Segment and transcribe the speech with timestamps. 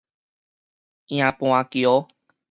[1.09, 2.07] 營盤橋